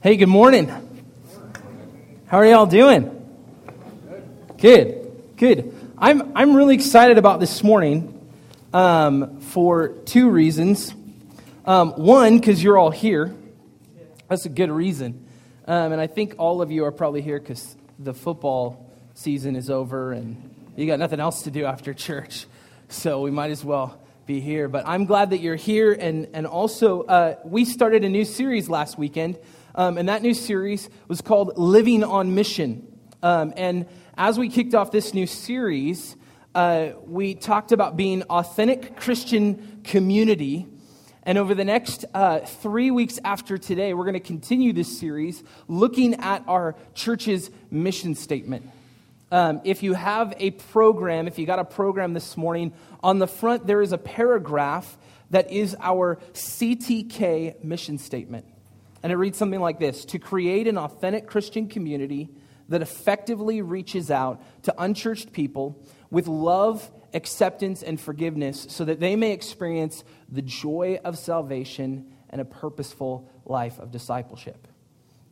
[0.00, 0.68] Hey, good morning.
[2.28, 3.10] How are y'all doing?
[4.56, 5.74] Good, good.
[5.98, 8.30] I'm, I'm really excited about this morning
[8.72, 10.94] um, for two reasons.
[11.64, 13.34] Um, one, because you're all here.
[14.28, 15.26] That's a good reason.
[15.66, 19.68] Um, and I think all of you are probably here because the football season is
[19.68, 22.46] over and you got nothing else to do after church.
[22.88, 24.68] So we might as well be here.
[24.68, 25.92] But I'm glad that you're here.
[25.92, 29.40] And, and also, uh, we started a new series last weekend
[29.78, 32.98] um, and that new series was called Living on Mission.
[33.22, 33.86] Um, and
[34.16, 36.16] as we kicked off this new series,
[36.52, 40.66] uh, we talked about being authentic Christian community.
[41.22, 45.44] And over the next uh, three weeks after today, we're going to continue this series
[45.68, 48.68] looking at our church's mission statement.
[49.30, 53.28] Um, if you have a program, if you got a program this morning, on the
[53.28, 54.98] front there is a paragraph
[55.30, 58.44] that is our CTK mission statement.
[59.02, 62.28] And it reads something like this To create an authentic Christian community
[62.68, 69.16] that effectively reaches out to unchurched people with love, acceptance, and forgiveness so that they
[69.16, 74.68] may experience the joy of salvation and a purposeful life of discipleship.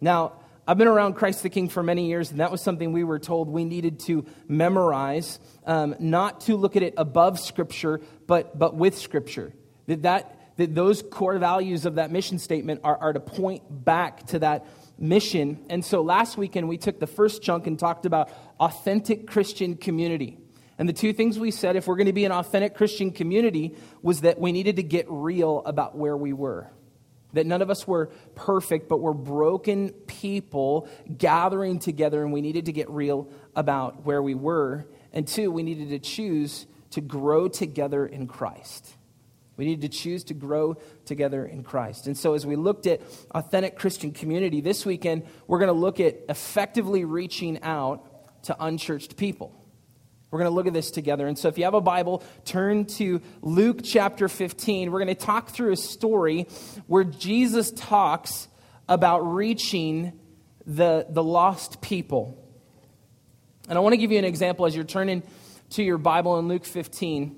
[0.01, 0.33] Now,
[0.69, 3.21] I've been around Christ the King for many years, and that was something we were
[3.21, 8.75] told we needed to memorize, um, not to look at it above Scripture, but, but
[8.75, 9.53] with Scripture.
[9.87, 14.27] That, that that those core values of that mission statement are, are to point back
[14.29, 14.67] to that
[14.99, 15.65] mission.
[15.69, 20.39] And so last weekend, we took the first chunk and talked about authentic Christian community.
[20.79, 23.75] And the two things we said, if we're going to be an authentic Christian community,
[24.03, 26.71] was that we needed to get real about where we were.
[27.33, 32.67] That none of us were perfect, but we're broken people gathering together, and we needed
[32.67, 34.87] to get real about where we were.
[35.13, 38.96] And two, we needed to choose to grow together in Christ.
[39.57, 42.07] We need to choose to grow together in Christ.
[42.07, 45.99] And so, as we looked at authentic Christian community this weekend, we're going to look
[45.99, 49.53] at effectively reaching out to unchurched people.
[50.31, 51.27] We're going to look at this together.
[51.27, 54.91] And so, if you have a Bible, turn to Luke chapter 15.
[54.91, 56.49] We're going to talk through a story
[56.87, 58.49] where Jesus talks
[58.89, 60.13] about reaching
[60.67, 62.43] the, the lost people.
[63.69, 65.23] And I want to give you an example as you're turning
[65.71, 67.37] to your Bible in Luke 15.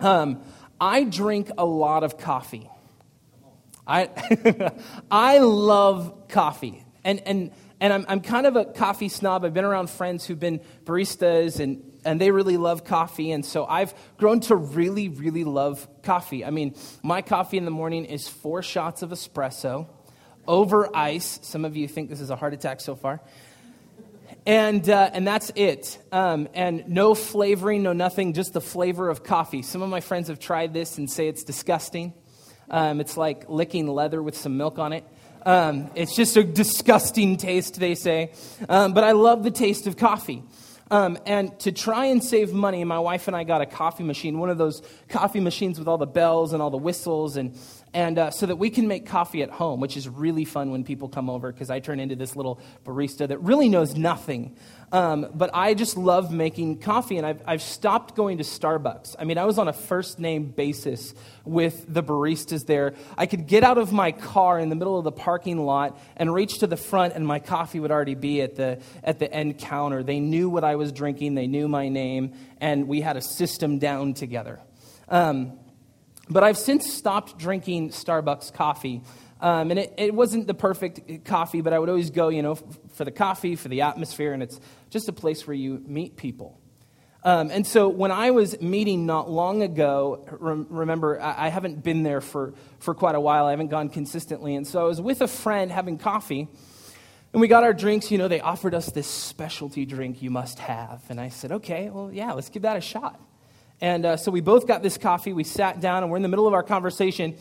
[0.00, 0.42] Um,
[0.80, 2.68] I drink a lot of coffee.
[3.86, 4.10] I,
[5.10, 6.84] I love coffee.
[7.04, 7.50] And, and,
[7.80, 9.44] and I'm, I'm kind of a coffee snob.
[9.44, 13.32] I've been around friends who've been baristas and, and they really love coffee.
[13.32, 16.44] And so I've grown to really, really love coffee.
[16.44, 19.86] I mean, my coffee in the morning is four shots of espresso
[20.46, 21.38] over ice.
[21.42, 23.20] Some of you think this is a heart attack so far
[24.48, 25.98] and, uh, and that's it.
[26.10, 29.60] Um, and no flavoring, no nothing, just the flavor of coffee.
[29.60, 32.14] Some of my friends have tried this and say it's disgusting.
[32.70, 35.04] Um, it's like licking leather with some milk on it.
[35.44, 38.32] Um, it's just a disgusting taste, they say.
[38.70, 40.42] Um, but I love the taste of coffee.
[40.90, 44.38] Um, and to try and save money, my wife and I got a coffee machine,
[44.38, 47.54] one of those coffee machines with all the bells and all the whistles, and,
[47.94, 50.84] and uh, so that we can make coffee at home, which is really fun when
[50.84, 54.56] people come over because I turn into this little barista that really knows nothing
[54.90, 59.16] um, but I just love making coffee, and I've, I've stopped going to Starbucks.
[59.18, 62.94] I mean, I was on a first name basis with the baristas there.
[63.16, 66.32] I could get out of my car in the middle of the parking lot and
[66.32, 69.58] reach to the front, and my coffee would already be at the, at the end
[69.58, 70.02] counter.
[70.02, 73.78] They knew what I was drinking, they knew my name, and we had a system
[73.78, 74.58] down together.
[75.08, 75.58] Um,
[76.30, 79.02] but I've since stopped drinking Starbucks coffee.
[79.40, 82.56] Um, and it, it, wasn't the perfect coffee, but I would always go, you know,
[82.94, 84.58] for the coffee, for the atmosphere, and it's
[84.90, 86.58] just a place where you meet people.
[87.22, 92.02] Um, and so when I was meeting not long ago, remember, I, I haven't been
[92.02, 93.46] there for, for quite a while.
[93.46, 94.54] I haven't gone consistently.
[94.54, 96.48] And so I was with a friend having coffee,
[97.32, 98.10] and we got our drinks.
[98.10, 101.02] You know, they offered us this specialty drink you must have.
[101.10, 103.20] And I said, okay, well, yeah, let's give that a shot.
[103.80, 105.32] And uh, so we both got this coffee.
[105.32, 107.36] We sat down, and we're in the middle of our conversation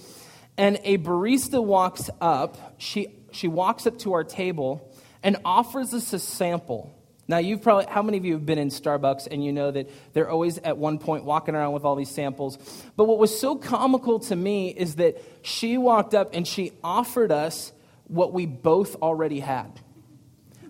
[0.58, 2.76] and a barista walks up.
[2.78, 4.92] She, she walks up to our table
[5.22, 6.94] and offers us a sample.
[7.28, 9.90] Now, you've probably, how many of you have been in Starbucks and you know that
[10.14, 12.58] they're always at one point walking around with all these samples?
[12.96, 17.32] But what was so comical to me is that she walked up and she offered
[17.32, 17.74] us
[18.06, 19.80] what we both already had.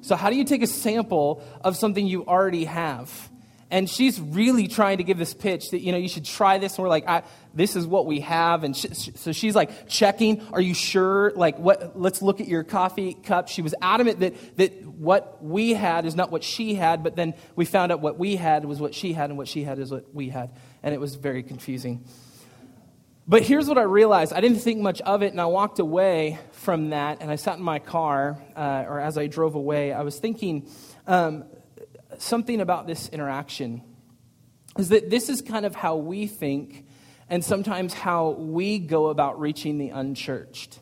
[0.01, 3.29] So, how do you take a sample of something you already have?
[3.69, 6.77] And she's really trying to give this pitch that you know you should try this.
[6.77, 8.63] And we're like this is what we have.
[8.63, 11.33] And she, so she's like checking are you sure?
[11.35, 13.49] Like what let's look at your coffee cup.
[13.49, 17.33] She was adamant that that what we had is not what she had but then
[17.55, 19.91] we found out what we had was what she had and what she had is
[19.91, 20.51] what we had.
[20.81, 22.05] And it was very confusing.
[23.29, 24.31] But here's what I realized.
[24.31, 27.57] I didn't think much of it, and I walked away from that, and I sat
[27.57, 30.69] in my car, uh, or as I drove away, I was thinking
[31.07, 31.43] um,
[32.17, 33.81] something about this interaction.
[34.77, 36.85] Is that this is kind of how we think,
[37.29, 40.79] and sometimes how we go about reaching the unchurched.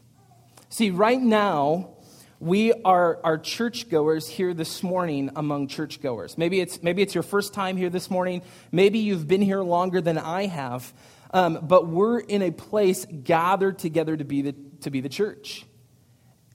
[0.69, 1.95] See, right now,
[2.39, 6.38] we are, are churchgoers here this morning among churchgoers.
[6.38, 8.42] Maybe it's, maybe it's your first time here this morning.
[8.72, 10.94] Maybe you've been here longer than I have.
[11.31, 15.66] Um, but we're in a place gathered together to be, the, to be the church.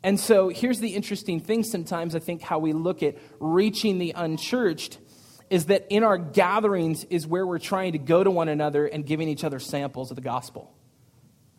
[0.02, 4.12] And so here's the interesting thing sometimes, I think, how we look at reaching the
[4.17, 4.99] unchurched
[5.50, 9.05] is that in our gatherings is where we're trying to go to one another and
[9.05, 10.73] giving each other samples of the gospel.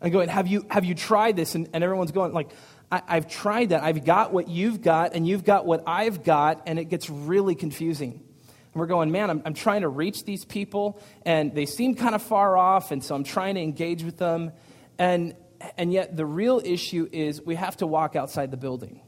[0.00, 1.54] And going, have you, have you tried this?
[1.54, 2.50] And, and everyone's going, like,
[2.90, 3.84] I, I've tried that.
[3.84, 7.54] I've got what you've got, and you've got what I've got, and it gets really
[7.54, 8.12] confusing.
[8.12, 12.16] And we're going, man, I'm, I'm trying to reach these people, and they seem kind
[12.16, 14.50] of far off, and so I'm trying to engage with them.
[14.98, 15.36] And,
[15.76, 19.00] and yet, the real issue is we have to walk outside the building.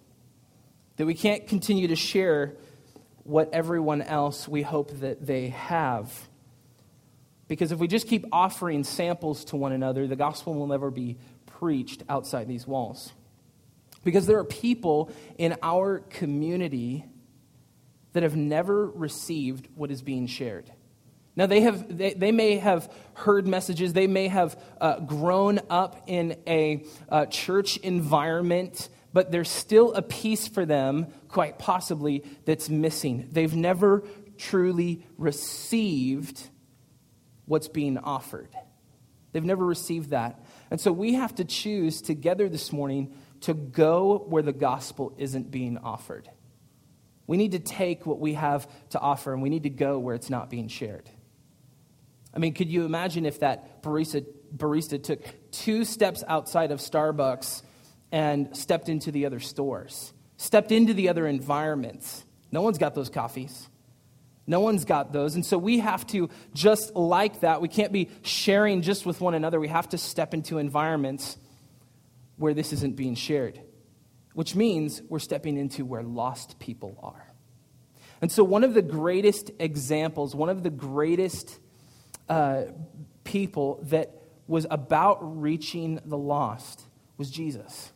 [0.97, 2.55] That we can't continue to share
[3.25, 6.13] what everyone else we hope that they have.
[7.49, 11.19] Because if we just keep offering samples to one another, the gospel will never be
[11.47, 13.13] preached outside these walls.
[14.05, 17.05] Because there are people in our community
[18.13, 20.71] that have never received what is being shared.
[21.37, 26.05] Now, they, have, they, they may have heard messages, they may have uh, grown up
[26.07, 32.69] in a uh, church environment, but there's still a piece for them, quite possibly, that's
[32.69, 33.29] missing.
[33.33, 34.05] They've never
[34.39, 36.49] truly received
[37.47, 38.55] what's being offered.
[39.33, 40.45] They've never received that.
[40.71, 45.51] And so we have to choose together this morning to go where the gospel isn't
[45.51, 46.29] being offered.
[47.27, 50.15] We need to take what we have to offer and we need to go where
[50.15, 51.11] it's not being shared.
[52.35, 55.23] I mean, could you imagine if that barista, barista took
[55.53, 57.63] two steps outside of Starbucks
[58.11, 62.25] and stepped into the other stores, stepped into the other environments?
[62.51, 63.69] No one's got those coffees.
[64.47, 65.37] No one's got those.
[65.37, 69.35] And so we have to, just like that, we can't be sharing just with one
[69.35, 69.59] another.
[69.59, 71.39] We have to step into environments
[72.37, 73.61] where this isn't being shared,
[74.35, 77.33] which means we're stepping into where lost people are.
[78.21, 81.59] And so, one of the greatest examples, one of the greatest
[82.29, 82.65] uh,
[83.25, 84.11] people that
[84.47, 86.83] was about reaching the lost
[87.17, 87.93] was Jesus.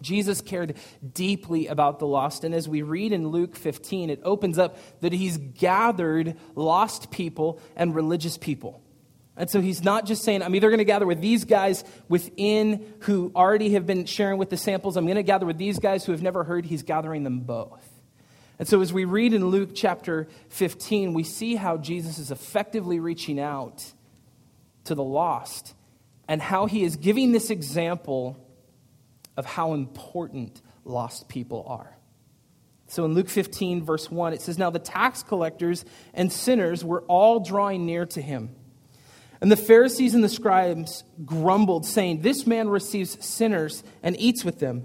[0.00, 0.76] Jesus cared
[1.14, 2.44] deeply about the lost.
[2.44, 7.60] And as we read in Luke 15, it opens up that he's gathered lost people
[7.76, 8.82] and religious people.
[9.36, 12.94] And so he's not just saying, I'm either going to gather with these guys within
[13.00, 16.04] who already have been sharing with the samples, I'm going to gather with these guys
[16.04, 16.66] who have never heard.
[16.66, 17.88] He's gathering them both.
[18.58, 23.00] And so as we read in Luke chapter 15, we see how Jesus is effectively
[23.00, 23.92] reaching out
[24.84, 25.74] to the lost
[26.28, 28.38] and how he is giving this example
[29.36, 31.96] of how important lost people are.
[32.86, 37.02] So in Luke 15, verse 1, it says, Now the tax collectors and sinners were
[37.02, 38.54] all drawing near to him.
[39.40, 44.58] And the Pharisees and the scribes grumbled, saying, This man receives sinners and eats with
[44.58, 44.84] them.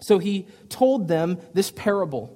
[0.00, 2.35] So he told them this parable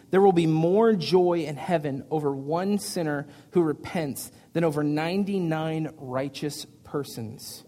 [0.11, 5.93] there will be more joy in heaven over one sinner who repents than over 99
[5.97, 7.63] righteous persons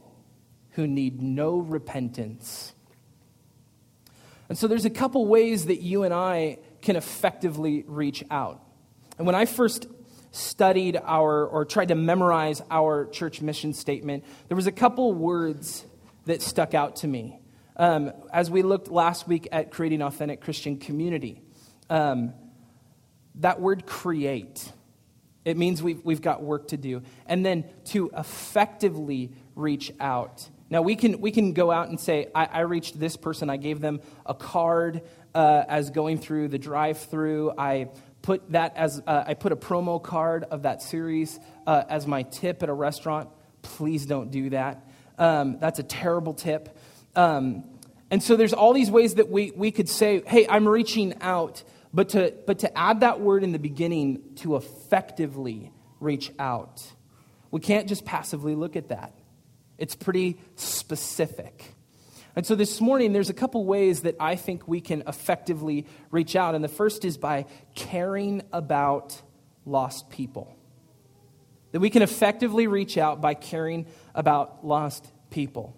[0.71, 2.73] who need no repentance.
[4.49, 8.61] And so there's a couple ways that you and I can effectively reach out.
[9.17, 9.87] And when I first
[10.31, 15.85] studied our or tried to memorize our church mission statement, there was a couple words
[16.25, 17.39] that stuck out to me.
[17.77, 21.42] Um, as we looked last week at creating authentic Christian community,
[21.89, 22.33] um,
[23.35, 24.71] that word create,
[25.45, 27.01] it means we've, we've got work to do.
[27.25, 30.47] And then to effectively reach out.
[30.69, 33.57] Now, we can, we can go out and say, I, I reached this person, I
[33.57, 35.01] gave them a card
[35.35, 37.89] uh, as going through the drive through, I
[38.23, 42.23] put that as uh, I put a promo card of that series uh, as my
[42.23, 43.29] tip at a restaurant.
[43.61, 44.87] Please don't do that.
[45.19, 46.75] Um, that's a terrible tip.
[47.15, 47.65] Um,
[48.09, 51.63] and so there's all these ways that we, we could say, hey, I'm reaching out,
[51.93, 56.83] but to, but to add that word in the beginning to effectively reach out.
[57.51, 59.13] We can't just passively look at that.
[59.77, 61.73] it's pretty specific.
[62.35, 66.35] And so this morning, there's a couple ways that I think we can effectively reach
[66.35, 66.55] out.
[66.55, 67.45] And the first is by
[67.75, 69.21] caring about
[69.65, 70.55] lost people.
[71.73, 73.85] That we can effectively reach out by caring
[74.15, 75.75] about lost people.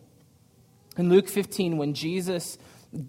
[0.98, 2.58] In Luke 15, when Jesus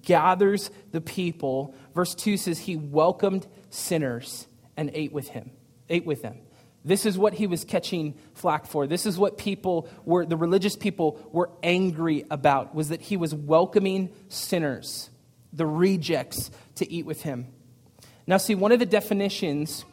[0.03, 5.51] gathers the people, verse 2 says he welcomed sinners and ate with him,
[5.89, 6.39] ate with them.
[6.85, 8.87] This is what he was catching flack for.
[8.87, 13.35] This is what people were, the religious people were angry about, was that he was
[13.35, 15.11] welcoming sinners,
[15.53, 17.49] the rejects, to eat with him.
[18.27, 19.85] Now, see, one of the definitions,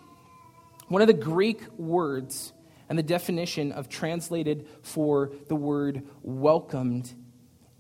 [0.88, 2.54] one of the Greek words,
[2.90, 7.12] and the definition of translated for the word welcomed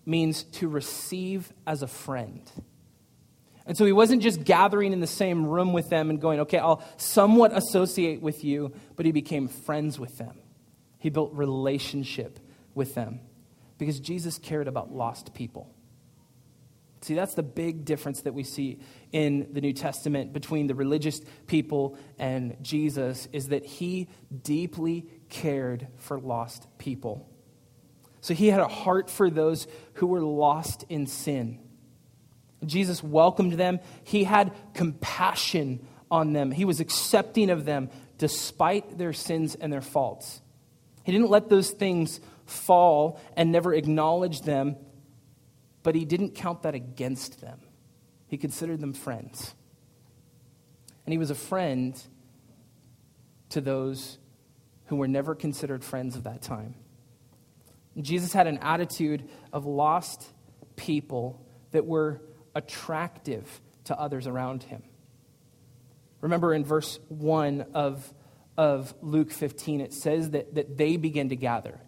[0.05, 2.41] means to receive as a friend.
[3.65, 6.57] And so he wasn't just gathering in the same room with them and going, okay,
[6.57, 10.38] I'll somewhat associate with you, but he became friends with them.
[11.00, 12.39] He built relationship
[12.74, 13.22] with them
[13.77, 15.74] because Jesus cared about lost people.
[17.01, 18.79] See, that's the big difference that we see
[19.12, 24.07] in the New Testament between the religious people and Jesus is that he
[24.41, 27.29] deeply cared for lost people.
[28.24, 31.60] So he had a heart for those who were lost in sin.
[32.65, 33.82] Jesus welcomed them.
[34.06, 36.50] He had compassion on them.
[36.50, 40.42] He was accepting of them despite their sins and their faults.
[41.03, 44.77] He didn't let those things fall and never acknowledge them,
[45.84, 47.60] but he didn't count that against them.
[48.27, 49.53] He considered them friends.
[51.06, 52.01] And he was a friend
[53.50, 54.18] to those
[54.86, 56.75] who were never considered friends of that time.
[58.01, 60.25] Jesus had an attitude of lost
[60.75, 62.21] people that were
[62.55, 64.83] attractive to others around him.
[66.21, 68.13] Remember in verse 1 of,
[68.57, 71.79] of Luke 15, it says that, that they begin to gather.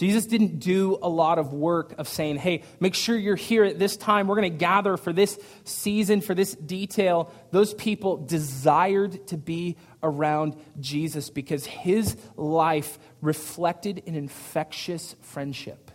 [0.00, 3.78] Jesus didn't do a lot of work of saying, hey, make sure you're here at
[3.78, 4.28] this time.
[4.28, 7.30] We're going to gather for this season, for this detail.
[7.50, 15.90] Those people desired to be around Jesus because his life reflected an infectious friendship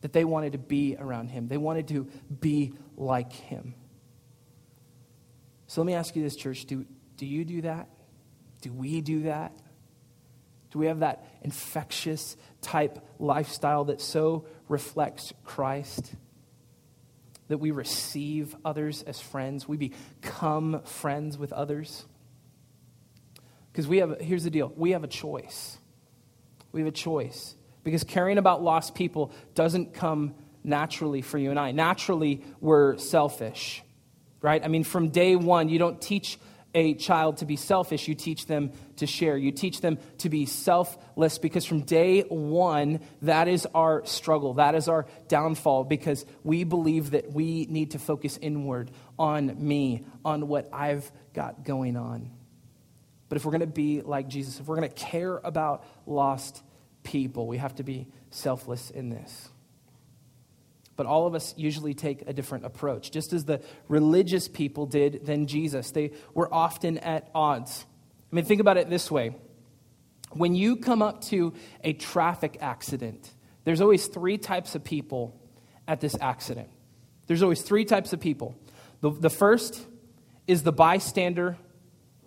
[0.00, 1.48] that they wanted to be around him.
[1.48, 2.08] They wanted to
[2.40, 3.74] be like him.
[5.66, 6.86] So let me ask you this, church do,
[7.18, 7.90] do you do that?
[8.62, 9.52] Do we do that?
[10.70, 16.14] Do we have that infectious type lifestyle that so reflects Christ?
[17.48, 22.04] That we receive others as friends, we become friends with others?
[23.72, 25.78] Because we have, here's the deal we have a choice.
[26.72, 27.56] We have a choice.
[27.82, 31.72] Because caring about lost people doesn't come naturally for you and I.
[31.72, 33.82] Naturally, we're selfish,
[34.42, 34.62] right?
[34.62, 36.38] I mean, from day one, you don't teach
[36.74, 39.36] a child to be selfish, you teach them to share.
[39.36, 44.54] You teach them to be selfless because from day one, that is our struggle.
[44.54, 50.04] That is our downfall because we believe that we need to focus inward on me,
[50.24, 52.30] on what I've got going on.
[53.28, 56.62] But if we're going to be like Jesus, if we're going to care about lost
[57.02, 57.46] people.
[57.46, 59.49] We have to be selfless in this.
[61.00, 63.10] But all of us usually take a different approach.
[63.10, 67.86] Just as the religious people did than Jesus, they were often at odds.
[68.30, 69.34] I mean, think about it this way
[70.32, 73.32] when you come up to a traffic accident,
[73.64, 75.40] there's always three types of people
[75.88, 76.68] at this accident.
[77.28, 78.54] There's always three types of people.
[79.00, 79.80] The, the first
[80.46, 81.56] is the bystander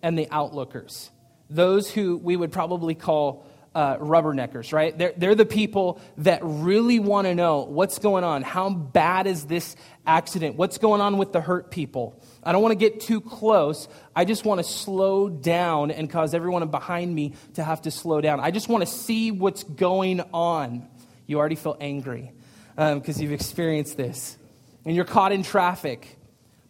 [0.02, 1.12] and the outlookers,
[1.48, 4.98] those who we would probably call uh, rubberneckers, right?
[4.98, 8.44] They're, they're the people that really want to know what's going on.
[8.44, 9.76] How bad is this
[10.06, 10.56] accident?
[10.56, 12.22] What's going on with the hurt people?
[12.44, 13.88] I don't want to get too close.
[14.16, 18.22] I just want to slow down and cause everyone behind me to have to slow
[18.22, 18.40] down.
[18.40, 20.88] I just want to see what's going on.
[21.26, 22.32] You already feel angry
[22.76, 24.38] because um, you've experienced this.
[24.86, 26.18] And you're caught in traffic,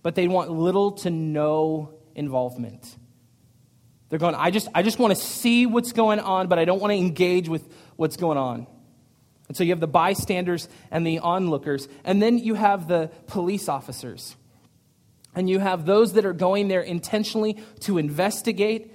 [0.03, 2.95] but they want little to no involvement.
[4.13, 6.79] They're going, I just, I just want to see what's going on, but I don't
[6.79, 8.67] want to engage with what's going on.
[9.47, 11.87] And so you have the bystanders and the onlookers.
[12.03, 14.35] And then you have the police officers.
[15.33, 18.91] And you have those that are going there intentionally to investigate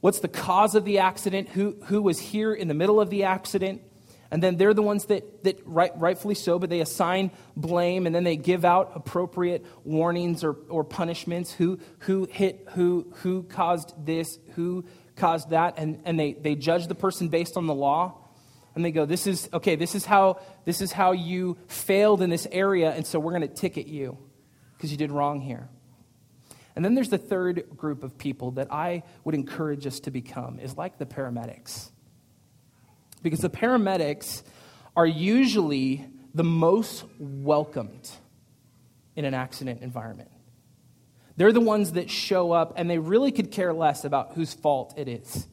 [0.00, 3.24] what's the cause of the accident, who, who was here in the middle of the
[3.24, 3.82] accident,
[4.34, 8.12] and then they're the ones that, that right, rightfully so, but they assign blame and
[8.12, 11.52] then they give out appropriate warnings or, or punishments.
[11.52, 16.88] Who, who hit who, who caused this, who caused that, and, and they, they judge
[16.88, 18.26] the person based on the law.
[18.74, 22.28] And they go, this is, okay, this is how, this is how you failed in
[22.28, 24.18] this area, and so we're going to ticket you
[24.76, 25.68] because you did wrong here.
[26.74, 30.58] And then there's the third group of people that I would encourage us to become,
[30.58, 31.92] is like the paramedics.
[33.24, 34.42] Because the paramedics
[34.94, 36.04] are usually
[36.34, 38.10] the most welcomed
[39.16, 40.30] in an accident environment.
[41.36, 44.92] They're the ones that show up and they really could care less about whose fault
[44.98, 45.48] it is.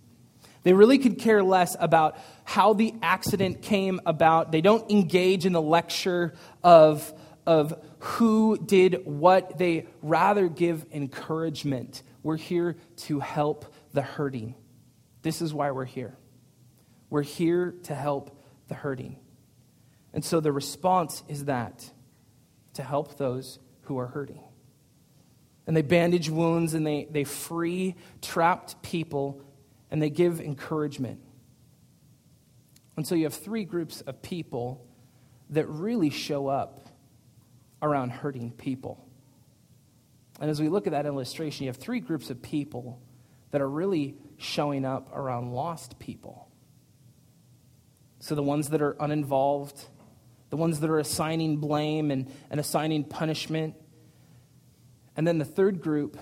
[0.64, 4.52] They really could care less about how the accident came about.
[4.52, 7.14] They don't engage in the lecture of,
[7.48, 9.58] of who did what.
[9.58, 12.04] They rather give encouragement.
[12.22, 14.56] We're here to help the hurting.
[15.22, 16.18] This is why we're here.
[17.12, 19.18] We're here to help the hurting.
[20.14, 21.92] And so the response is that
[22.74, 24.42] to help those who are hurting.
[25.68, 29.44] And they bandage wounds and they, they free trapped people
[29.92, 31.20] and they give encouragement.
[32.96, 34.88] And so you have three groups of people
[35.50, 36.88] that really show up
[37.82, 39.06] around hurting people.
[40.40, 43.02] And as we look at that illustration, you have three groups of people
[43.52, 46.51] that are really showing up around lost people.
[48.22, 49.84] So the ones that are uninvolved,
[50.52, 53.76] the ones that are assigning blame and, and assigning punishment.
[55.18, 56.18] And then the third group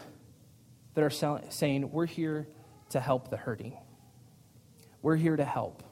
[0.93, 2.47] that are saying, We're here
[2.89, 3.77] to help the hurting.
[5.01, 5.83] We're here to help.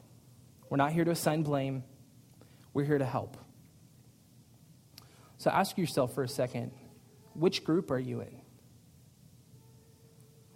[0.70, 1.84] We're not here to assign blame,
[2.72, 3.36] we're here to help.
[5.36, 6.72] So ask yourself for a second
[7.34, 8.40] which group are you in?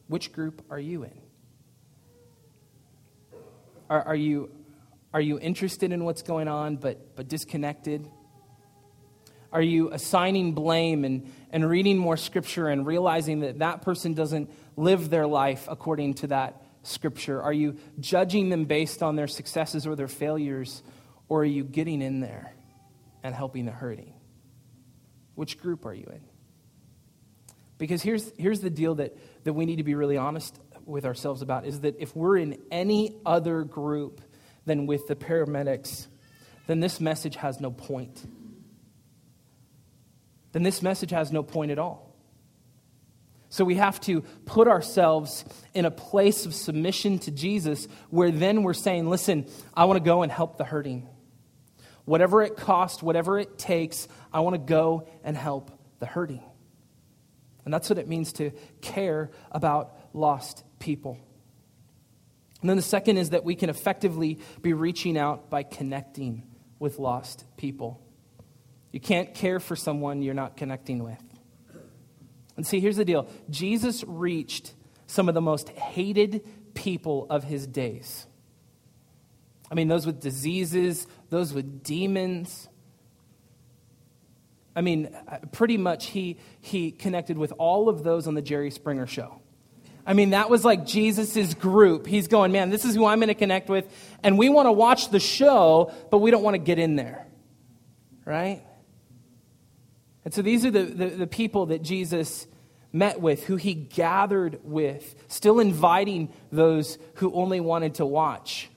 [0.09, 1.21] Which group are you in?
[3.89, 4.51] Are, are, you,
[5.15, 8.09] are you interested in what's going on but, but disconnected?
[9.53, 14.51] Are you assigning blame and, and reading more scripture and realizing that that person doesn't
[14.77, 17.43] live their life according to that scripture?
[17.43, 20.83] Are you judging them based on their successes or their failures?
[21.29, 22.55] Or are you getting in there
[23.23, 24.15] and helping the hurting?
[25.35, 26.23] Which group are you in?
[27.77, 31.43] Because here's, here's the deal that, that we need to be really honest with ourselves
[31.43, 34.21] about is that if we're in any other group
[34.65, 36.07] than with the paramedics,
[36.67, 38.25] then this message has no point.
[40.53, 42.13] Then this message has no point at all.
[43.49, 48.63] So we have to put ourselves in a place of submission to Jesus where then
[48.63, 51.07] we're saying, listen, I want to go and help the hurting.
[52.07, 56.43] Whatever it costs, whatever it takes, I want to go and help the hurting.
[57.65, 61.19] And that's what it means to care about lost people.
[62.63, 66.45] And then the second is that we can effectively be reaching out by connecting
[66.79, 68.01] with lost people.
[68.93, 71.23] You can't care for someone you're not connecting with.
[72.57, 74.75] And see, here's the deal Jesus reached
[75.07, 78.27] some of the most hated people of his days.
[79.71, 82.69] I mean, those with diseases, those with demons.
[84.77, 88.71] I mean, uh, pretty much he, he connected with all of those on the Jerry
[88.71, 89.41] Springer show.
[90.05, 92.07] I mean, that was like Jesus' group.
[92.07, 93.87] He's going, man, this is who I'm going to connect with.
[94.23, 97.27] And we want to watch the show, but we don't want to get in there.
[98.25, 98.63] Right?
[100.25, 102.47] And so these are the, the, the, people that Jesus
[102.93, 108.71] met with, who he gathered with, still inviting those who only wanted to watch,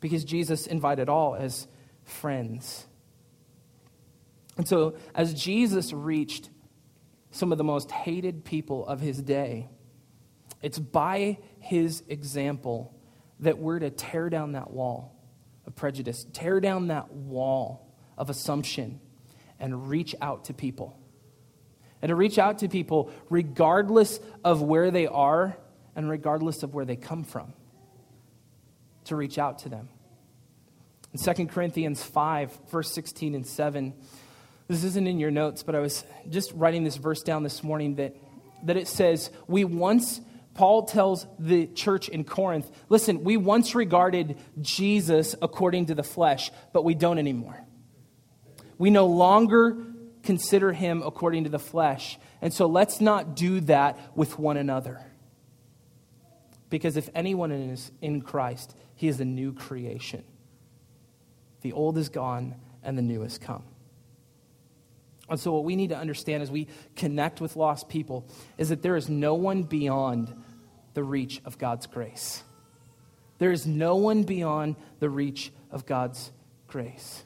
[0.00, 1.68] because Jesus invited all as
[2.04, 2.86] friends.
[4.56, 6.48] And so, as Jesus reached
[7.30, 9.68] some of the most hated people of his day,
[10.64, 12.94] it's by his example
[13.40, 15.14] that we're to tear down that wall
[15.66, 18.98] of prejudice, tear down that wall of assumption
[19.60, 20.98] and reach out to people.
[22.00, 25.54] And to reach out to people regardless of where they are
[25.94, 27.52] and regardless of where they come from.
[29.04, 29.90] To reach out to them.
[31.12, 33.92] In 2 Corinthians 5, verse 16 and 7,
[34.66, 37.96] this isn't in your notes, but I was just writing this verse down this morning
[37.96, 38.16] that,
[38.62, 40.22] that it says, We once,
[40.54, 46.50] Paul tells the church in Corinth, listen, we once regarded Jesus according to the flesh,
[46.72, 47.60] but we don't anymore.
[48.78, 49.76] We no longer
[50.22, 52.18] consider him according to the flesh.
[52.40, 55.00] And so let's not do that with one another.
[56.70, 60.24] Because if anyone is in Christ, he is a new creation.
[61.60, 63.64] The old is gone and the new has come.
[65.28, 68.82] And so, what we need to understand as we connect with lost people is that
[68.82, 70.34] there is no one beyond
[70.94, 72.42] the reach of God's grace.
[73.38, 76.32] There is no one beyond the reach of God's
[76.66, 77.24] grace.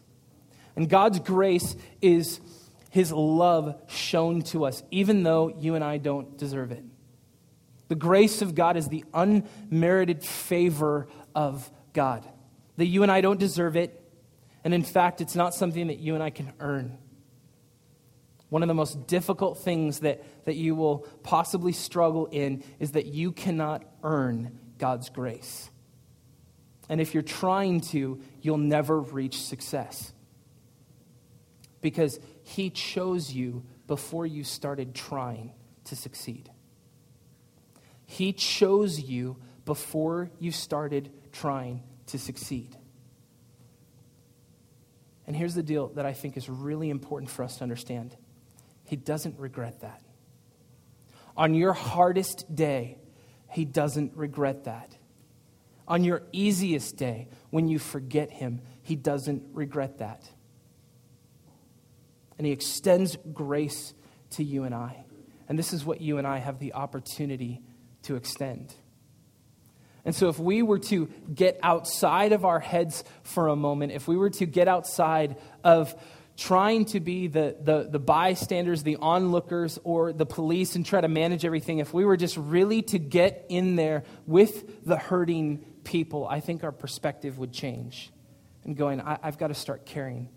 [0.75, 2.41] And God's grace is
[2.91, 6.83] his love shown to us, even though you and I don't deserve it.
[7.89, 12.27] The grace of God is the unmerited favor of God.
[12.77, 14.03] That you and I don't deserve it.
[14.65, 16.99] And in fact, it's not something that you and I can earn.
[18.49, 23.07] One of the most difficult things that, that you will possibly struggle in is that
[23.07, 25.71] you cannot earn God's grace.
[26.89, 30.13] And if you're trying to, you'll never reach success.
[31.83, 35.53] Because He chose you before you started trying
[35.85, 36.51] to succeed.
[38.07, 42.75] He chose you before you started trying to succeed.
[45.27, 48.17] And here's the deal that I think is really important for us to understand
[48.89, 50.03] He doesn't regret that.
[51.37, 52.99] On your hardest day,
[53.51, 54.97] He doesn't regret that.
[55.87, 60.29] On your easiest day, when you forget Him, He doesn't regret that.
[62.39, 63.93] And He extends grace
[64.31, 65.05] to you and I.
[65.49, 67.63] And this is what you and I have the opportunity
[68.03, 68.75] to extend.
[70.07, 74.09] And so, if we were to get outside of our heads for a moment, if
[74.09, 75.95] we were to get outside of
[76.39, 81.09] trying to be the, the, the, bystanders, the onlookers, or the police and try to
[81.09, 86.27] manage everything, if we were just really to get in there with the hurting people,
[86.27, 88.11] I think our perspective would change.
[88.65, 90.29] And going, I, I've got to start caring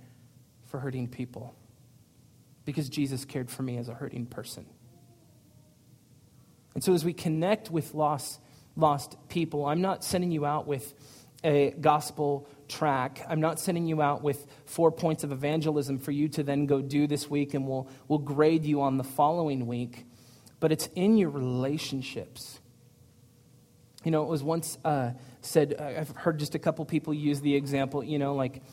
[0.66, 1.56] for hurting people
[2.66, 4.66] because Jesus cared for me as a hurting person.
[6.74, 8.40] And so, as we connect with lost
[8.76, 9.66] lost people.
[9.66, 10.94] I'm not sending you out with
[11.44, 13.26] a gospel track.
[13.30, 16.82] I'm not sending you out with four points of evangelism for you to then go
[16.82, 20.06] do this week and we'll, we'll grade you on the following week.
[20.60, 22.60] But it's in your relationships.
[24.04, 27.56] You know, it was once uh, said, I've heard just a couple people use the
[27.56, 28.64] example, you know, like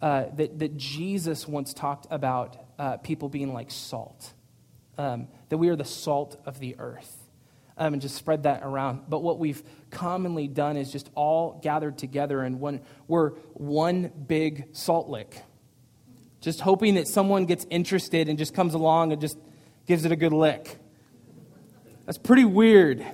[0.00, 4.32] uh, that, that Jesus once talked about uh, people being like salt,
[4.96, 7.19] um, that we are the salt of the earth
[7.80, 9.04] um, and just spread that around.
[9.08, 14.68] But what we've commonly done is just all gathered together and one, we're one big
[14.72, 15.42] salt lick.
[16.42, 19.38] Just hoping that someone gets interested and just comes along and just
[19.86, 20.78] gives it a good lick.
[22.04, 23.04] That's pretty weird.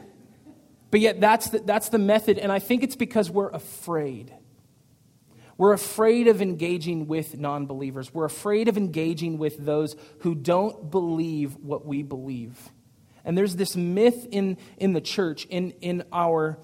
[0.90, 4.32] But yet, that's the, that's the method, and I think it's because we're afraid.
[5.58, 8.14] We're afraid of engaging with non believers.
[8.14, 12.70] We're afraid of engaging with those who don't believe what we believe.
[13.26, 16.58] And there's this myth in, in the church, in, in our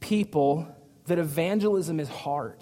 [0.00, 0.66] people,
[1.06, 2.58] that evangelism is hard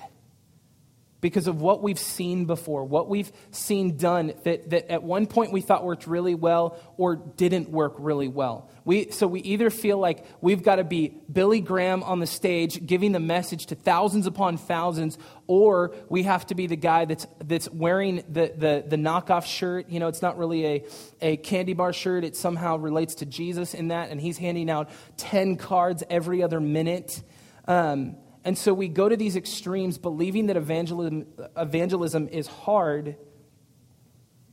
[1.20, 5.52] because of what we've seen before, what we've seen done that, that at one point
[5.52, 8.70] we thought worked really well or didn't work really well.
[8.84, 12.86] We, so we either feel like we've got to be Billy Graham on the stage
[12.86, 17.26] giving the message to thousands upon thousands, or we have to be the guy that's,
[17.44, 19.90] that's wearing the, the, the knockoff shirt.
[19.90, 20.84] You know, it's not really a,
[21.20, 24.88] a candy bar shirt, it somehow relates to Jesus in that, and he's handing out
[25.16, 27.22] 10 cards every other minute.
[27.66, 33.16] Um, and so we go to these extremes believing that evangelism, evangelism is hard,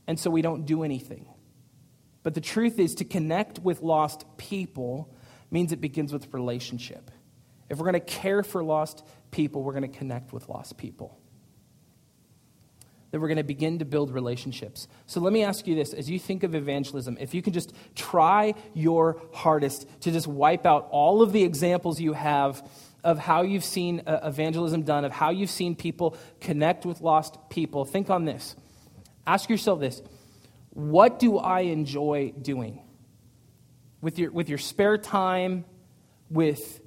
[0.06, 1.26] and so we don't do anything.
[2.22, 5.14] But the truth is, to connect with lost people
[5.50, 7.10] means it begins with relationship.
[7.68, 11.18] If we're going to care for lost people, we're going to connect with lost people.
[13.10, 14.88] Then we're going to begin to build relationships.
[15.06, 17.72] So let me ask you this as you think of evangelism, if you can just
[17.94, 22.68] try your hardest to just wipe out all of the examples you have
[23.06, 27.38] of how you've seen uh, evangelism done, of how you've seen people connect with lost
[27.48, 28.56] people, think on this.
[29.24, 30.02] Ask yourself this
[30.70, 32.82] What do I enjoy doing?
[34.00, 35.64] With your, with your spare time,
[36.30, 36.80] with,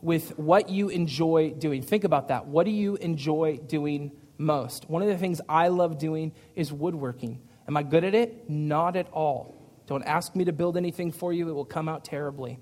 [0.00, 1.82] with what you enjoy doing.
[1.82, 2.46] Think about that.
[2.46, 4.88] What do you enjoy doing most?
[4.88, 7.42] One of the things I love doing is woodworking.
[7.68, 8.48] Am I good at it?
[8.48, 9.56] Not at all.
[9.86, 12.58] Don't ask me to build anything for you, it will come out terribly.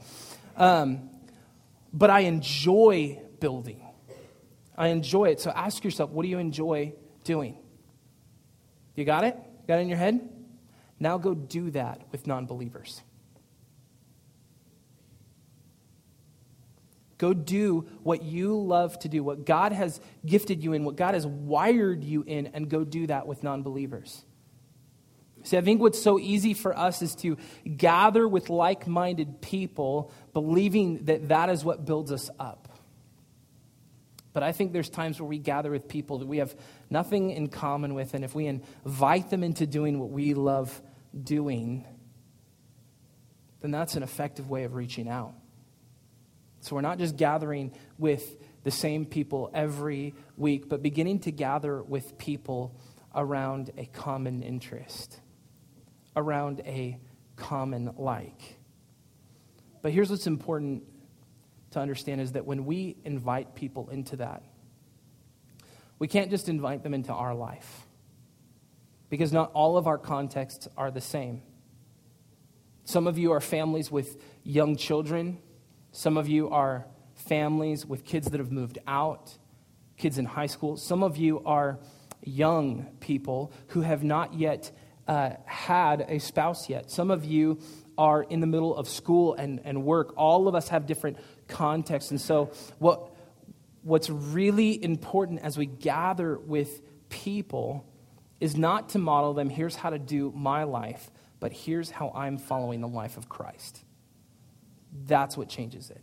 [0.57, 1.11] Um,
[1.93, 3.83] but I enjoy building.
[4.77, 5.41] I enjoy it.
[5.41, 7.59] So ask yourself, what do you enjoy doing?
[8.95, 9.37] You got it?
[9.67, 10.29] Got it in your head?
[11.01, 13.03] Now go do that with non believers.
[17.19, 21.15] Go do what you love to do, what God has gifted you in, what God
[21.15, 24.25] has wired you in, and go do that with non believers.
[25.45, 27.37] See, I think what's so easy for us is to
[27.77, 32.69] gather with like minded people, believing that that is what builds us up.
[34.33, 36.55] But I think there's times where we gather with people that we have
[36.91, 40.81] nothing in common with, and if we invite them into doing what we love
[41.21, 41.87] doing,
[43.61, 45.35] then that's an effective way of reaching out.
[46.61, 51.83] So we're not just gathering with the same people every week, but beginning to gather
[51.83, 52.77] with people
[53.15, 55.21] around a common interest
[56.19, 56.99] around a
[57.37, 58.59] common like.
[59.81, 60.83] But here's what's important
[61.71, 64.43] to understand is that when we invite people into that,
[65.99, 67.87] we can't just invite them into our life
[69.09, 71.43] because not all of our contexts are the same.
[72.85, 75.39] Some of you are families with young children,
[75.93, 79.37] some of you are families with kids that have moved out,
[79.97, 80.77] kids in high school.
[80.77, 81.79] Some of you are
[82.23, 84.71] young people who have not yet
[85.09, 86.91] uh, had a spouse yet.
[86.91, 87.59] Some of you
[87.97, 90.13] are in the middle of school and, and work.
[90.17, 91.17] All of us have different
[91.49, 92.11] contexts.
[92.11, 93.11] And so, what,
[93.83, 97.85] what's really important as we gather with people
[98.39, 102.39] is not to model them, here's how to do my life, but here's how I'm
[102.39, 103.83] following the life of Christ.
[105.07, 106.01] That's what changes it.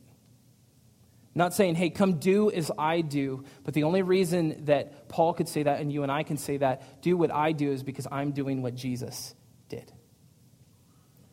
[1.37, 5.49] Not saying, hey, come do as I do, but the only reason that Paul could
[5.49, 8.07] say that and you and I can say that, do what I do, is because
[8.09, 9.35] I'm doing what Jesus
[9.67, 9.91] did.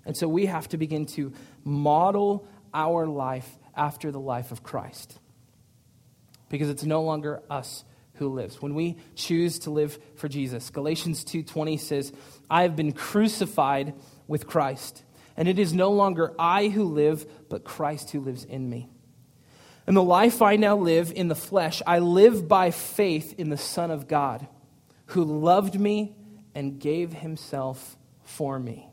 [0.05, 5.21] And so we have to begin to model our life after the life of Christ.
[6.49, 7.85] Because it's no longer us
[8.15, 8.61] who lives.
[8.61, 12.13] When we choose to live for Jesus, Galatians 2:20 says,
[12.51, 13.95] "I have been crucified
[14.27, 15.05] with Christ,
[15.37, 18.91] and it is no longer I who live, but Christ who lives in me."
[19.87, 23.57] And the life I now live in the flesh, I live by faith in the
[23.57, 24.47] Son of God,
[25.07, 26.15] who loved me
[26.55, 28.89] and gave himself for me.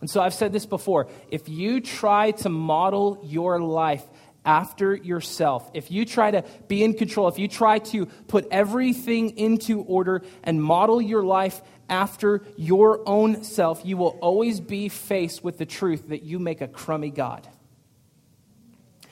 [0.00, 4.04] And so I've said this before if you try to model your life
[4.44, 9.36] after yourself, if you try to be in control, if you try to put everything
[9.36, 15.42] into order and model your life after your own self, you will always be faced
[15.42, 17.46] with the truth that you make a crummy God.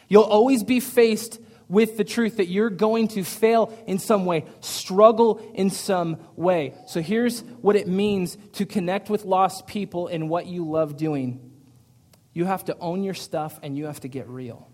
[0.09, 4.45] You'll always be faced with the truth that you're going to fail in some way,
[4.61, 6.75] struggle in some way.
[6.87, 11.47] So here's what it means to connect with lost people in what you love doing
[12.37, 14.71] you have to own your stuff and you have to get real.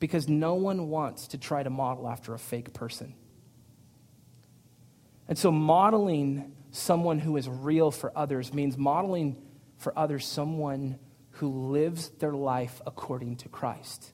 [0.00, 3.14] Because no one wants to try to model after a fake person.
[5.28, 9.40] And so, modeling someone who is real for others means modeling
[9.76, 10.98] for others someone
[11.32, 14.12] who lives their life according to Christ.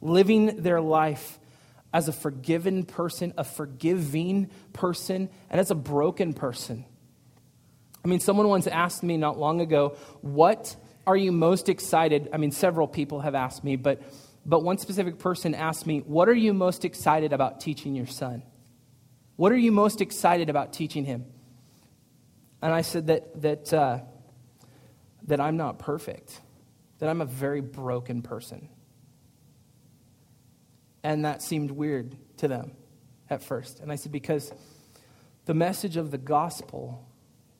[0.00, 1.38] Living their life
[1.92, 6.84] as a forgiven person, a forgiving person, and as a broken person.
[8.04, 12.28] I mean, someone once asked me not long ago, What are you most excited?
[12.32, 14.02] I mean, several people have asked me, but,
[14.44, 18.42] but one specific person asked me, What are you most excited about teaching your son?
[19.36, 21.26] What are you most excited about teaching him?
[22.60, 24.00] And I said that, that, uh,
[25.24, 26.40] that I'm not perfect
[26.98, 28.68] that I'm a very broken person.
[31.02, 32.72] And that seemed weird to them
[33.28, 33.80] at first.
[33.80, 34.52] And I said, because
[35.44, 37.06] the message of the gospel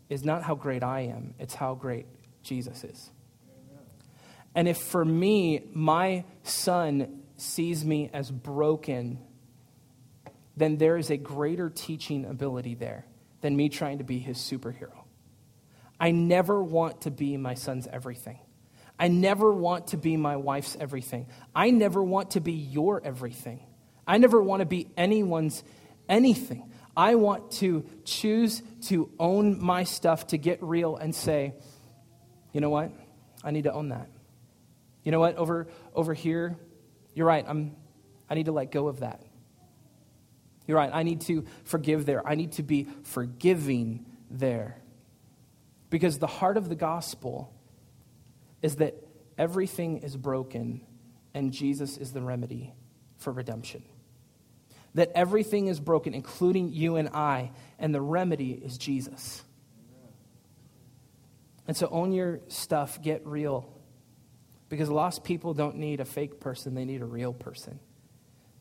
[0.09, 2.07] is not how great I am, it's how great
[2.43, 3.11] Jesus is.
[4.55, 9.19] And if for me, my son sees me as broken,
[10.57, 13.05] then there is a greater teaching ability there
[13.41, 15.04] than me trying to be his superhero.
[15.99, 18.39] I never want to be my son's everything.
[18.99, 21.27] I never want to be my wife's everything.
[21.55, 23.61] I never want to be your everything.
[24.07, 25.65] I never want to be anyone's
[26.09, 26.71] anything.
[26.97, 31.55] I want to choose to own my stuff, to get real and say,
[32.53, 32.93] you know what?
[33.43, 34.09] I need to own that.
[35.03, 35.37] You know what?
[35.37, 36.57] Over, over here,
[37.15, 37.45] you're right.
[37.47, 37.75] I'm,
[38.31, 39.21] I need to let go of that.
[40.67, 40.91] You're right.
[40.93, 42.27] I need to forgive there.
[42.27, 44.79] I need to be forgiving there.
[45.95, 47.55] Because the heart of the gospel
[48.63, 48.97] is that
[49.39, 50.81] everything is broken
[51.35, 52.75] and Jesus is the remedy
[53.19, 53.85] for redemption.
[54.95, 59.45] That everything is broken, including you and I, and the remedy is Jesus.
[61.69, 63.73] And so own your stuff, get real.
[64.69, 67.79] Because lost people don't need a fake person, they need a real person.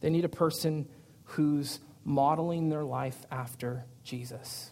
[0.02, 0.88] They need a person
[1.24, 4.69] who's modeling their life after Jesus.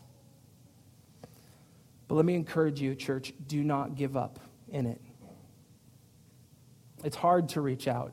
[2.11, 4.99] But let me encourage you, church, do not give up in it.
[7.05, 8.11] It's hard to reach out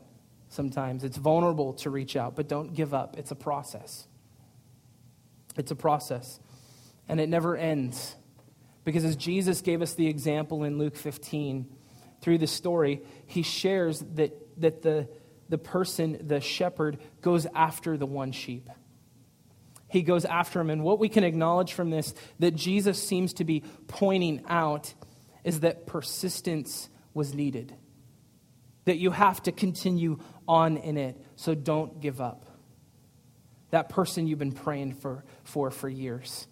[0.50, 3.16] sometimes, it's vulnerable to reach out, but don't give up.
[3.18, 4.06] It's a process.
[5.56, 6.38] It's a process,
[7.08, 8.14] and it never ends.
[8.84, 11.66] Because as Jesus gave us the example in Luke 15,
[12.20, 15.08] through the story, he shares that, that the,
[15.48, 18.70] the person, the shepherd, goes after the one sheep.
[19.88, 20.70] He goes after him.
[20.70, 24.92] And what we can acknowledge from this that Jesus seems to be pointing out
[25.44, 27.74] is that persistence was needed
[28.88, 31.22] that you have to continue on in it.
[31.36, 32.46] So don't give up.
[33.68, 36.46] That person you've been praying for for, for years.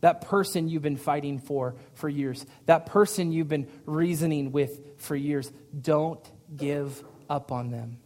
[0.00, 2.46] That person you've been fighting for for years.
[2.66, 5.50] That person you've been reasoning with for years.
[5.80, 6.24] Don't
[6.56, 7.98] give up on them.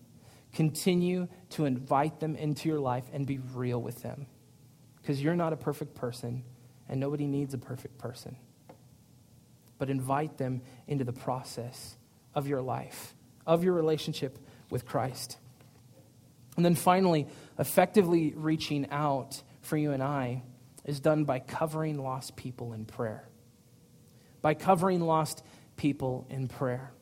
[0.55, 4.29] Continue to invite them into your life and be real with them.
[5.03, 6.45] Because you're not a perfect person,
[6.89, 8.37] and nobody needs a perfect person.
[9.79, 11.97] But invite them into the process
[12.35, 13.15] of your life
[13.47, 14.39] of your relationship
[14.71, 15.39] with Christ.
[16.57, 17.27] And then finally,
[17.59, 20.43] effectively reaching out for you and I
[20.85, 23.29] is done by covering lost people in prayer.
[24.43, 25.43] By covering lost
[25.77, 26.93] people in prayer.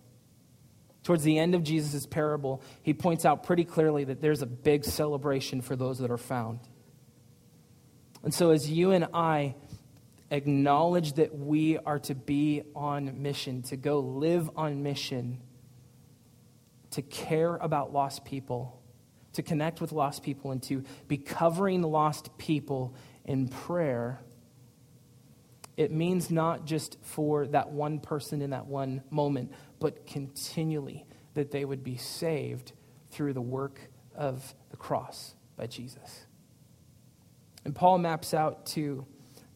[1.03, 4.85] Towards the end of Jesus' parable, he points out pretty clearly that there's a big
[4.85, 6.61] celebration for those that are found.
[8.23, 9.55] And so, as you and I
[10.31, 15.41] acknowledge that we are to be on mission, to go live on mission,
[16.93, 18.81] to care about lost people,
[19.33, 24.21] to connect with lost people, and to be covering lost people in prayer,
[25.77, 31.51] it means not just for that one person in that one moment, but continually that
[31.51, 32.73] they would be saved
[33.11, 33.81] through the work
[34.15, 36.27] of the cross by Jesus.
[37.65, 39.07] And Paul maps out to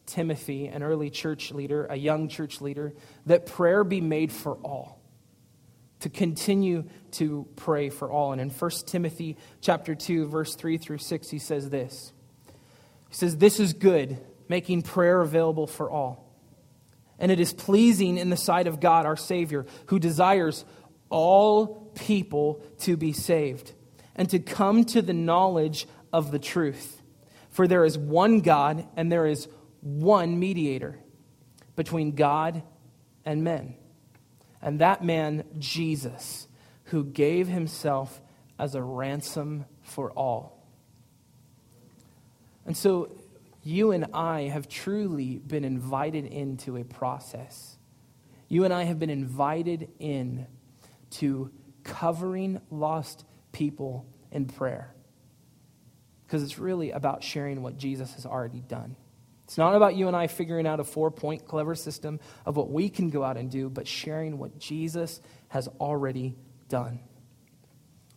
[0.05, 2.93] Timothy, an early church leader, a young church leader,
[3.25, 5.01] that prayer be made for all.
[6.01, 8.31] To continue to pray for all.
[8.31, 12.13] And in 1 Timothy chapter 2, verse 3 through 6, he says this.
[13.09, 16.25] He says, This is good, making prayer available for all.
[17.17, 20.65] And it is pleasing in the sight of God, our Savior, who desires
[21.09, 23.71] all people to be saved
[24.15, 26.94] and to come to the knowledge of the truth.
[27.55, 29.47] For there is one God and there is
[29.79, 30.99] one mediator
[31.77, 32.63] between God
[33.23, 33.75] and men.
[34.61, 36.49] And that man, Jesus,
[36.85, 38.19] who gave himself
[38.59, 40.67] as a ransom for all.
[42.65, 43.15] And so
[43.63, 47.77] you and I have truly been invited into a process.
[48.49, 50.45] You and I have been invited in
[51.11, 51.51] to
[51.85, 54.94] covering lost people in prayer.
[56.25, 58.95] Because it's really about sharing what Jesus has already done.
[59.45, 62.71] It's not about you and I figuring out a four point clever system of what
[62.71, 66.35] we can go out and do, but sharing what Jesus has already
[66.67, 66.99] done.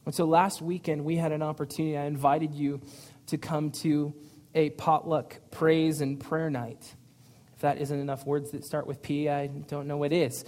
[0.07, 1.99] And so last weekend, we had an opportunity.
[1.99, 2.81] I invited you
[3.27, 4.15] to come to
[4.55, 6.95] a potluck praise and prayer night.
[7.55, 10.45] If that isn't enough words that start with P, I don't know what is.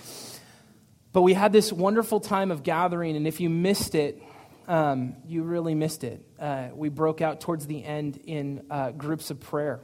[1.12, 4.22] But we had this wonderful time of gathering, and if you missed it,
[4.70, 6.24] um, you really missed it.
[6.38, 9.80] Uh, we broke out towards the end in uh, groups of prayer,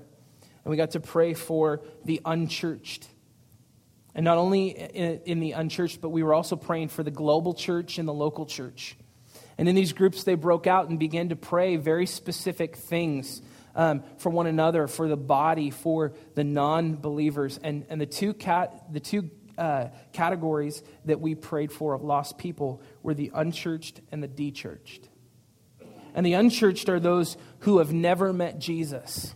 [0.64, 3.08] and we got to pray for the unchurched.
[4.14, 7.52] And not only in, in the unchurched, but we were also praying for the global
[7.52, 8.96] church and the local church.
[9.58, 13.42] And in these groups, they broke out and began to pray very specific things
[13.74, 17.58] um, for one another, for the body, for the non believers.
[17.60, 22.38] And, and the two, cat, the two uh, categories that we prayed for of lost
[22.38, 25.08] people were the unchurched and the dechurched.
[26.14, 29.34] And the unchurched are those who have never met Jesus.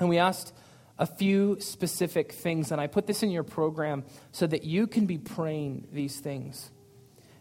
[0.00, 0.52] And we asked
[0.98, 5.06] a few specific things, and I put this in your program so that you can
[5.06, 6.70] be praying these things.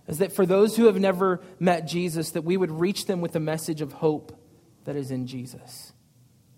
[0.08, 3.36] Is that for those who have never met Jesus, that we would reach them with
[3.36, 4.40] a message of hope
[4.86, 5.92] that is in Jesus.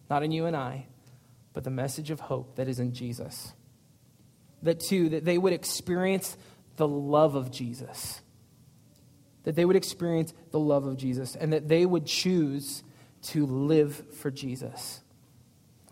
[0.09, 0.87] Not in you and I,
[1.53, 3.53] but the message of hope that is in Jesus.
[4.63, 6.37] That, too, that they would experience
[6.75, 8.21] the love of Jesus.
[9.43, 12.83] That they would experience the love of Jesus and that they would choose
[13.21, 15.01] to live for Jesus.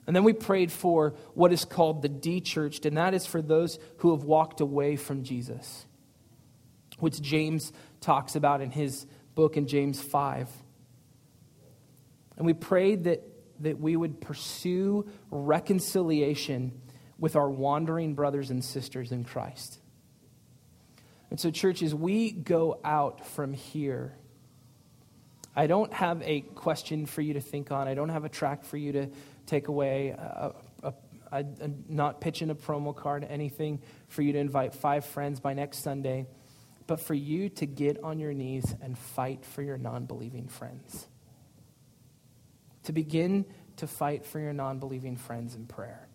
[0.05, 3.77] And then we prayed for what is called the de-churched, and that is for those
[3.97, 5.85] who have walked away from Jesus,
[6.99, 10.49] which James talks about in his book in James 5.
[12.37, 13.21] And we prayed that,
[13.59, 16.79] that we would pursue reconciliation
[17.19, 19.79] with our wandering brothers and sisters in Christ.
[21.29, 24.15] And so, churches, we go out from here,
[25.55, 27.87] I don't have a question for you to think on.
[27.87, 29.09] I don't have a track for you to
[29.45, 30.15] take away,
[31.31, 31.45] a,
[31.89, 36.27] not pitching a promo card, anything for you to invite five friends by next Sunday,
[36.85, 41.07] but for you to get on your knees and fight for your non believing friends
[42.87, 46.06] to begin to fight for your non believing friends in prayer.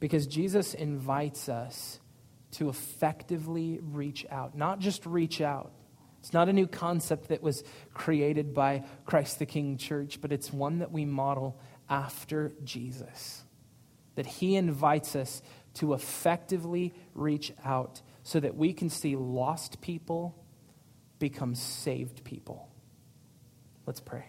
[0.00, 2.00] Because Jesus invites us
[2.52, 5.72] to effectively reach out, not just reach out.
[6.18, 7.62] It's not a new concept that was
[7.94, 13.44] created by Christ the King Church, but it's one that we model after Jesus.
[14.16, 15.40] That he invites us
[15.74, 20.36] to effectively reach out so that we can see lost people
[21.18, 22.68] become saved people.
[23.86, 24.24] Let's pray.